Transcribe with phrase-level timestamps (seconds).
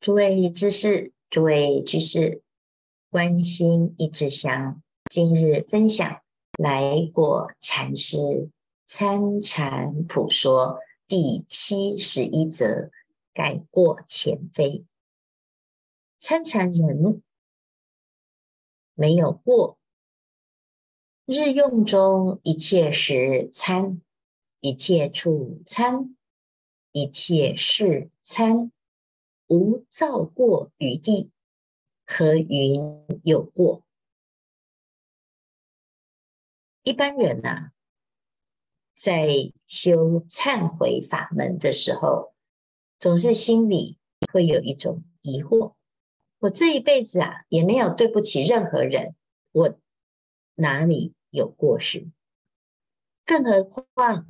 [0.00, 2.42] 诸位知识，诸位居士，
[3.10, 6.22] 观心一支香，今日分享
[6.56, 8.48] 来果禅师
[8.86, 12.90] 参禅普说第七十一则，
[13.34, 14.86] 改过前非。
[16.18, 17.22] 参禅人
[18.94, 19.78] 没有过，
[21.26, 24.00] 日用中一切时参，
[24.60, 26.16] 一切处参，
[26.90, 28.72] 一切事参，
[29.50, 31.32] 无造过于地，
[32.06, 32.80] 何云
[33.24, 33.84] 有过？
[36.84, 37.72] 一般人啊，
[38.94, 42.32] 在修忏悔法门的时候，
[43.00, 43.98] 总是心里
[44.32, 45.74] 会有一种疑惑：
[46.38, 49.16] 我这一辈子啊，也没有对不起任何人，
[49.50, 49.76] 我
[50.54, 52.08] 哪里有过失？
[53.26, 54.28] 更何况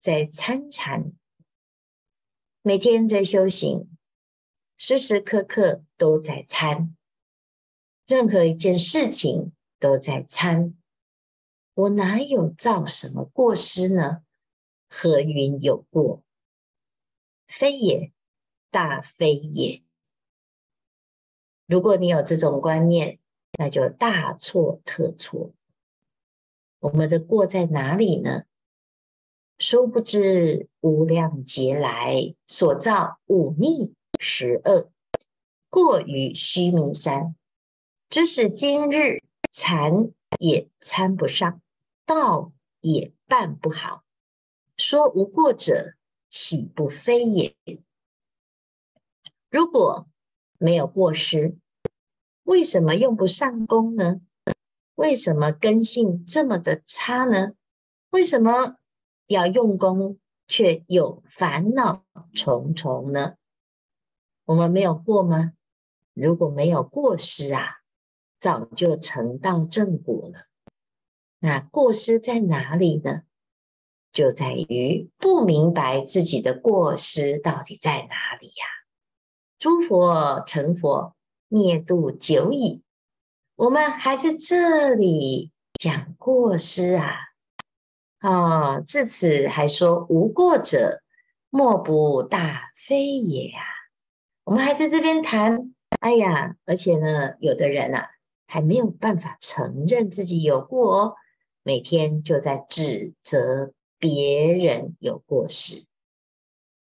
[0.00, 1.12] 在参禅，
[2.62, 3.94] 每天在修行，
[4.76, 6.96] 时时刻刻都在参，
[8.06, 10.74] 任何一件事情都在参，
[11.74, 14.22] 我哪有造什么过失呢？
[14.88, 16.22] 何云有过？
[17.46, 18.12] 非也，
[18.70, 19.82] 大非也。
[21.66, 23.18] 如果你有这种观念，
[23.58, 25.52] 那就大错特错。
[26.80, 28.44] 我们的过在哪里呢？
[29.58, 33.94] 殊不知无量劫来所造五逆
[34.26, 34.90] 十二，
[35.68, 37.36] 过于须弥山，
[38.08, 39.22] 致使今日
[39.52, 41.60] 禅也参不上，
[42.06, 44.02] 道也办不好。
[44.78, 45.92] 说无过者，
[46.30, 47.54] 岂不非也？
[49.50, 50.08] 如果
[50.56, 51.58] 没有过失，
[52.44, 54.22] 为什么用不上功呢？
[54.94, 57.52] 为什么根性这么的差呢？
[58.08, 58.78] 为什么
[59.26, 63.34] 要用功却有烦恼重重呢？
[64.44, 65.52] 我们没有过吗？
[66.12, 67.78] 如果没有过失啊，
[68.38, 70.46] 早就成道正果了。
[71.38, 73.22] 那过失在哪里呢？
[74.12, 78.64] 就在于不明白自己的过失到底在哪里呀、
[79.58, 81.16] 诸佛成佛
[81.48, 82.84] 灭度久矣。
[83.56, 87.10] 我们还在这里讲过失啊！
[88.18, 91.02] 啊、哦，至此还说无过者，
[91.50, 93.73] 莫不大非也啊！
[94.44, 98.10] 我们还在这边谈，哎呀，而且呢，有的人啊，
[98.46, 101.14] 还没有办法承认自己有过哦，
[101.62, 105.84] 每天就在指责别人有过失。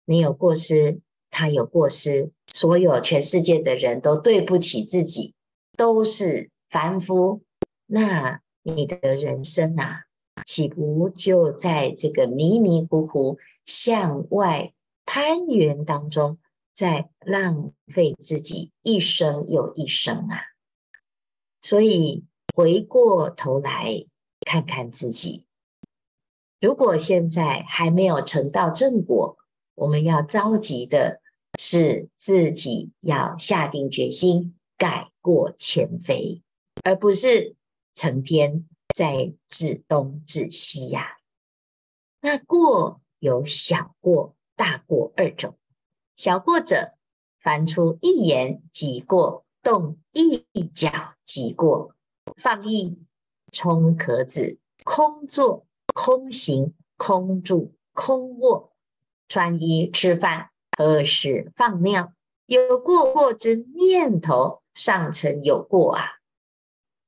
[0.06, 1.00] 你有过失，
[1.30, 5.34] 他有过失，所有全世界的人都对不起自己。
[5.76, 7.42] 都是凡夫，
[7.84, 10.04] 那你的人生啊，
[10.46, 14.72] 岂不就在这个迷迷糊糊向外
[15.04, 16.38] 攀援当中，
[16.74, 20.42] 在浪费自己一生又一生啊？
[21.62, 22.24] 所以
[22.54, 24.04] 回过头来
[24.40, 25.46] 看看自己，
[26.60, 29.38] 如果现在还没有成到正果，
[29.74, 31.20] 我们要着急的
[31.58, 34.56] 是自己要下定决心。
[34.76, 36.42] 改过前非，
[36.82, 37.54] 而不是
[37.94, 41.16] 成天在自东自西呀、
[42.20, 45.56] 那过有小过、大过二种。
[46.16, 46.94] 小过者，
[47.38, 50.44] 凡出一言即过，动一
[50.74, 50.90] 脚
[51.24, 51.94] 即过，
[52.36, 52.98] 放逸、
[53.52, 58.72] 冲壳子、空坐、空行、空住、空卧、
[59.28, 62.12] 穿衣、吃饭、喝食、放尿，
[62.46, 64.60] 有过过之念头。
[64.76, 66.02] 尚成有过啊！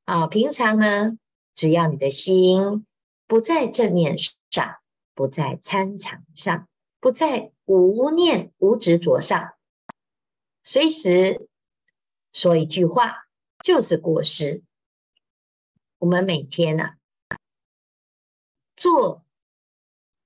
[0.05, 1.19] 啊，平常呢，
[1.53, 2.87] 只要你的心
[3.27, 4.17] 不在正念
[4.51, 4.77] 上，
[5.17, 6.69] 不在参禅上，
[7.01, 9.55] 不在无念无执着上，
[10.63, 11.49] 随时
[12.33, 13.27] 说一句话
[13.63, 14.63] 就是过失。
[15.99, 16.97] 我们每天啊，
[18.77, 19.25] 坐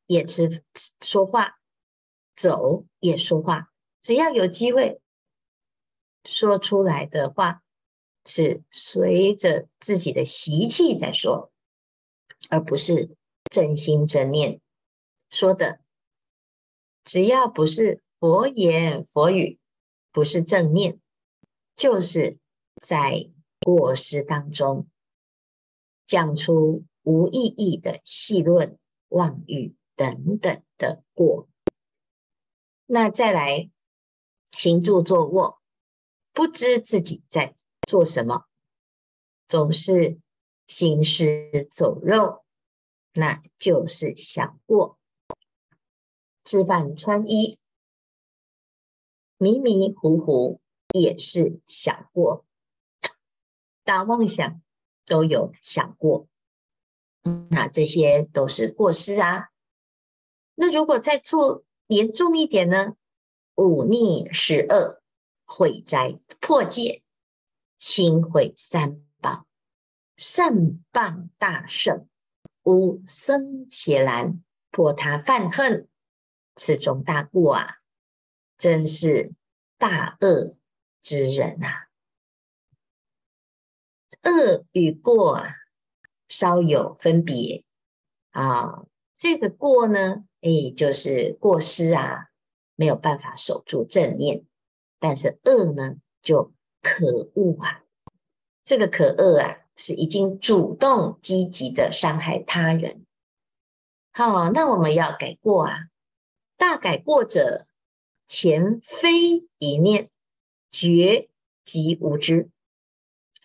[0.07, 0.63] 也是
[1.01, 1.59] 说话，
[2.37, 3.73] 走也说话，
[4.03, 5.01] 只要有机会。
[6.27, 7.63] 说出来的话
[8.27, 11.51] 是随着自己的习气在说，
[12.51, 13.17] 而不是
[13.51, 14.61] 正心正念
[15.31, 15.80] 说的。
[17.05, 19.59] 只要不是佛言佛语，
[20.13, 21.01] 不是正念，
[21.77, 22.39] 就是
[22.81, 23.31] 在
[23.61, 24.87] 过失当中
[26.07, 31.49] 讲出无意义的戏论、妄语等等的过。
[32.87, 33.71] 那再来
[34.53, 35.59] 行住坐卧。
[36.33, 37.55] 不知自己在
[37.89, 38.45] 做什么，
[39.49, 40.21] 总是
[40.69, 42.45] 行尸走肉，
[43.13, 45.00] 那就是想过。
[46.45, 47.59] 吃饭穿衣，
[49.37, 50.61] 迷迷糊糊，
[50.93, 52.45] 也是小过，
[53.85, 54.63] 大妄想
[55.07, 56.27] 都有想过，
[57.51, 59.51] 那这些都是过失啊。
[60.55, 62.97] 那如果再做严重一点呢？
[63.55, 65.03] 忤逆十恶，
[65.45, 67.03] 毁灾破戒，
[67.77, 69.47] 轻毁三宝，
[70.17, 72.09] 善谤大圣，
[72.63, 75.90] 污僧伽蓝，破他犯恨，
[76.61, 77.77] 此中大过啊！
[78.59, 79.33] 真是
[79.79, 80.59] 大恶
[81.01, 81.89] 之人啊！
[84.23, 85.55] 恶与过啊，
[86.29, 87.65] 稍有分别
[88.33, 88.85] 啊。
[89.15, 92.29] 这个过呢，哎，就是过失啊，
[92.77, 94.45] 没有办法守住正念；
[94.99, 96.53] 但是恶呢，就
[96.83, 97.85] 可恶啊。
[98.67, 103.07] 这个可恶啊，是已经主动积极的伤害他人。
[104.13, 105.87] 好，那我们要改过啊。
[106.61, 107.67] 大改过者，
[108.27, 110.11] 前非一念，
[110.71, 111.31] 觉
[111.65, 112.51] 即无知。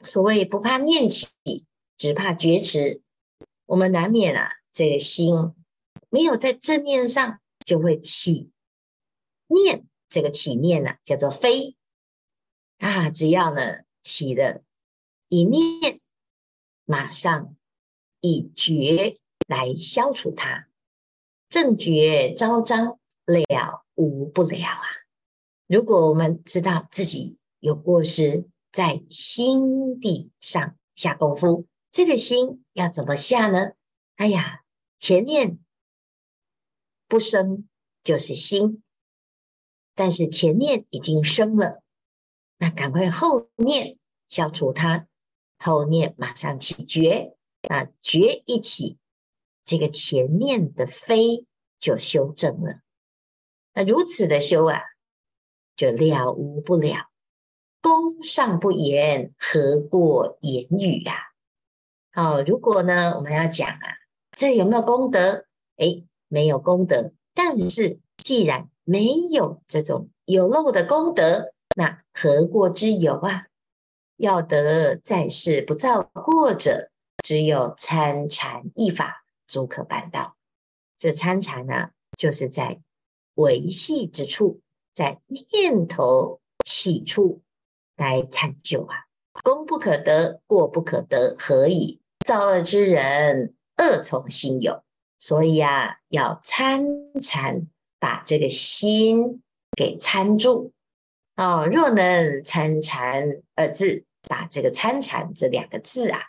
[0.03, 1.29] 所谓不怕念起，
[1.95, 3.01] 只怕觉迟。
[3.67, 5.53] 我们难免啊，这个心
[6.09, 8.51] 没有在正念上，就会起
[9.47, 9.87] 念。
[10.09, 11.77] 这个起念呢、啊，叫做非
[12.79, 13.09] 啊。
[13.09, 14.61] 只要呢起了
[15.29, 16.01] 一念，
[16.83, 17.55] 马上
[18.19, 20.67] 以觉来消除它，
[21.47, 24.83] 正觉昭彰，了无不了啊！
[25.67, 33.71] 如果我们知道自己有过失，在心地上下功夫，这个心要怎么下呢？
[34.15, 34.63] 哎呀，
[34.99, 35.59] 前念
[37.07, 37.67] 不生
[38.03, 38.83] 就是心，
[39.95, 41.81] 但是前念已经生了，
[42.57, 43.97] 那赶快后念
[44.29, 45.07] 消除它，
[45.57, 47.35] 后念马上起觉
[47.69, 48.97] 啊，觉一起，
[49.63, 51.45] 这个前面的非
[51.79, 52.81] 就修正了。
[53.75, 54.81] 那如此的修啊，
[55.75, 57.09] 就了无不了。
[57.81, 61.13] 功尚不言，何过言语呀？
[62.13, 63.97] 好，如果呢，我们要讲啊，
[64.31, 65.45] 这有没有功德？
[65.75, 67.11] 诶，没有功德。
[67.33, 73.47] 但是既然没有这种有漏的功德，那何过之有啊？
[74.15, 80.37] 要得在世不造过者，只有参禅一法，足可办到。
[80.97, 82.79] 这参禅呢，就是在。
[83.35, 84.61] 维系之处，
[84.93, 85.21] 在
[85.51, 87.41] 念头起处
[87.95, 89.05] 来参究啊！
[89.43, 94.83] 功不可得，过不可得，何以造恶之人恶从心有？
[95.19, 96.85] 所以啊，要参
[97.21, 97.67] 禅，
[97.99, 99.41] 把这个心
[99.75, 100.71] 给参住
[101.35, 101.67] 哦。
[101.71, 106.19] 若能参禅二字，把这个参禅这两个字啊，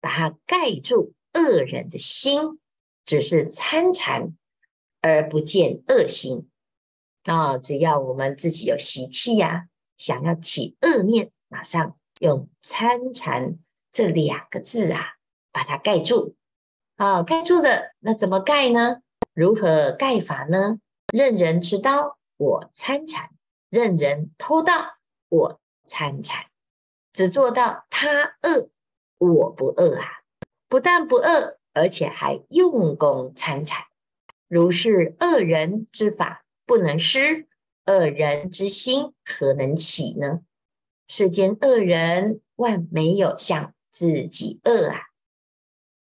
[0.00, 2.58] 把它盖住恶人的心，
[3.04, 4.34] 只是参禅
[5.00, 6.48] 而不见恶心。
[7.24, 9.64] 啊、只要我们自己有习气呀、啊，
[9.96, 13.58] 想要起恶念，马上用参禅
[13.90, 15.14] 这两个字啊，
[15.50, 16.36] 把它盖住。
[16.96, 19.00] 啊、盖住的，那怎么盖呢？
[19.32, 20.78] 如何盖法呢？
[21.10, 23.30] 任人持刀，我参禅；
[23.68, 24.72] 任人偷盗，
[25.28, 26.46] 我参禅。
[27.12, 28.68] 只做到他恶，
[29.18, 30.04] 我不恶啊！
[30.68, 33.84] 不但不恶，而且还用功参禅。
[34.48, 36.43] 如是恶人之法。
[36.66, 37.46] 不能施
[37.86, 40.40] 恶人之心，何能起呢？
[41.06, 45.00] 世间恶人万没有像自己恶啊！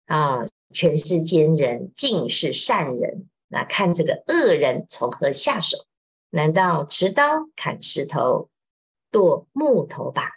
[0.06, 5.78] 啊，全世间人尽是善人，那看这个恶人从何下手？
[6.28, 8.50] 难道持刀砍石头、
[9.10, 10.30] 剁木头吧？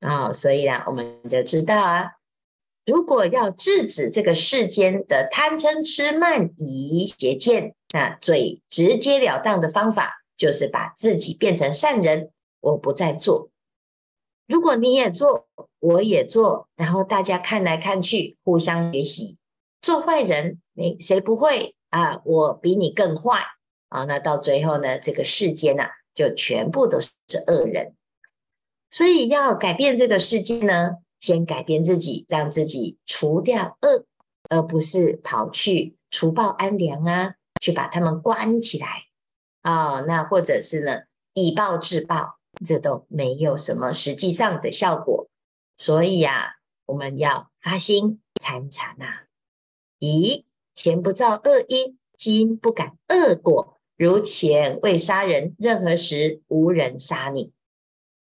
[0.00, 2.12] 啊，所以呢，我们就知道啊，
[2.84, 7.74] 如果要制止这个世间的贪嗔痴慢疑邪见。
[7.92, 13.50] 那最直截了当的方法就是把自己变成善人，我不再做。
[14.46, 15.48] 如果你也做，
[15.80, 19.38] 我也做，然后大家看来看去，互相学习。
[19.82, 22.22] 做坏人，谁谁不会啊？
[22.24, 23.40] 我比你更坏
[23.88, 24.04] 啊！
[24.04, 27.10] 那到最后呢，这个世间呐、啊，就全部都是
[27.48, 27.96] 恶人。
[28.92, 34.06] 所以要改变这个世界呢，先改变自己，让自己除掉恶，
[34.48, 37.36] 而不是跑去除暴安良啊。
[37.60, 39.04] 去把他们关起来
[39.60, 41.02] 啊、哦，那或者是呢，
[41.34, 45.28] 以暴制暴，这都没有什么实际上的效果。
[45.76, 46.52] 所以呀、啊，
[46.86, 49.04] 我们要发心参禅呐。
[49.98, 53.76] 咦前不造恶因，今不敢恶果。
[53.98, 57.52] 如前未杀人，任何时无人杀你，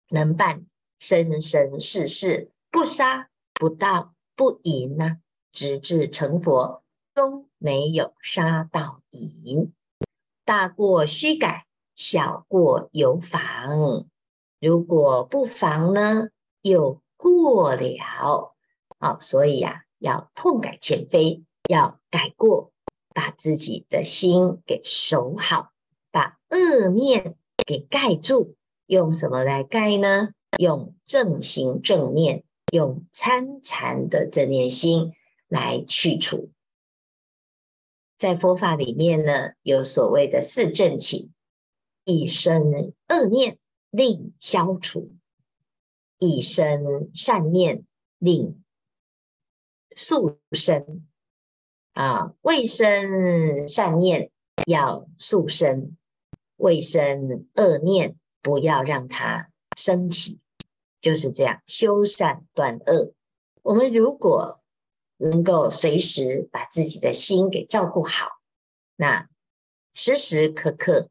[0.09, 0.65] 能办
[0.97, 5.17] 生生世世不杀不盗不淫呐、
[5.51, 6.83] 直至成佛。
[7.11, 9.73] 都没有杀盗淫，
[10.45, 11.65] 大过须改，
[11.95, 14.05] 小过有妨。
[14.59, 16.27] 如果不妨呢，
[16.61, 18.53] 又过了。
[18.99, 22.71] 好，所以呀、要痛改前非，要改过，
[23.11, 25.71] 把自己的心给守好，
[26.11, 28.55] 把恶念给盖住。
[28.85, 30.29] 用什么来盖呢？
[30.59, 35.13] 用正行正念，用参禅的正念心
[35.47, 36.51] 来去除。
[38.17, 41.31] 在佛法里面呢，有所谓的四正勤：
[42.03, 43.59] 一生恶念
[43.91, 45.15] 令消除，
[46.17, 47.85] 一生善念
[48.17, 48.63] 令
[49.95, 51.07] 速生。
[51.93, 54.31] 啊，未生善念
[54.65, 55.95] 要速生，
[56.55, 60.39] 未生恶念不要让它升起，
[61.07, 63.13] 就是这样修善断恶。
[63.61, 64.61] 我们如果
[65.15, 68.27] 能够随时把自己的心给照顾好，
[68.97, 69.29] 那
[69.93, 71.09] 时时刻刻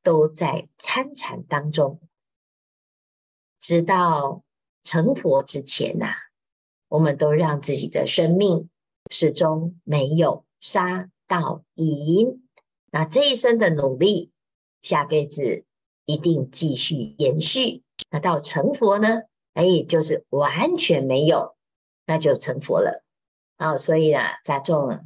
[0.00, 2.00] 都在参禅当中，
[3.58, 4.44] 直到
[4.84, 6.14] 成佛之前呐、
[6.86, 8.70] 我们都让自己的生命
[9.10, 12.48] 始终没有杀到瘾。
[12.92, 14.30] 那这一生的努力，
[14.82, 15.64] 下辈子
[16.04, 17.82] 一定继续延续。
[18.08, 19.22] 那到成佛呢？
[19.54, 21.56] 哎，就是完全没有，
[22.06, 23.04] 那就成佛了。
[23.56, 25.00] 啊、哦，所以啊，大众啊，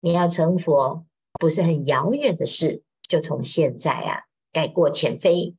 [0.00, 1.04] 你要成佛
[1.40, 4.22] 不是很遥远的事，就从现在啊
[4.52, 5.56] 改过前非，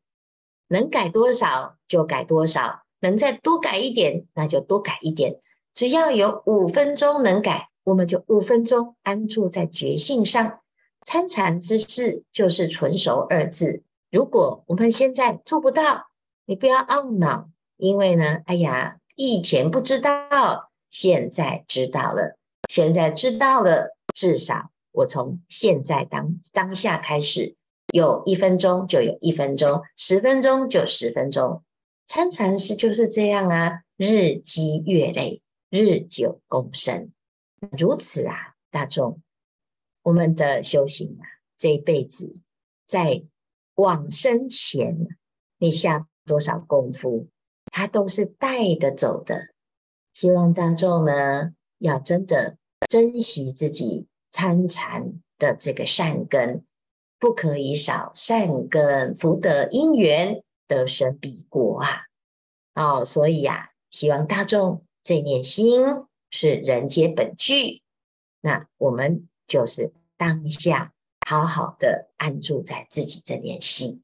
[0.67, 5.39] 能改多少就改多少，能再多改一点那就多改一点，
[5.73, 10.61] 只要有五分钟能改，我们就五分钟安住在觉性上，
[11.05, 13.83] 参禅之事就是纯熟二字。
[14.09, 16.07] 如果我们现在做不到，
[16.45, 17.49] 你不要懊恼，
[17.83, 20.71] 因为呢，哎呀，以前不知道。
[20.89, 22.37] 现在知道了，
[22.69, 27.57] 现在知道了，至少我从现在当当下开始，
[27.91, 31.61] 有一分钟就有一分钟，十分钟就十分钟。
[32.05, 37.11] 参禅师就是这样啊，日积月累，日久功深，
[37.77, 39.19] 如此啊，大众，
[40.03, 42.37] 我们的修行啊，这一辈子
[42.87, 43.23] 在
[43.75, 45.07] 往生前，
[45.57, 47.27] 你下多少功夫，
[47.73, 49.49] 它都是带得走的。
[50.13, 56.63] 希望大众呢，要真的珍惜自己参禅的这个善根，
[57.17, 62.03] 不可以少善根福德因缘得生彼国啊！
[62.75, 65.81] 哦，所以呀、啊，希望大众这念心
[66.29, 67.81] 是人皆本具，
[68.39, 70.93] 那我们就是当下
[71.27, 74.03] 好好的安住在自己这念心。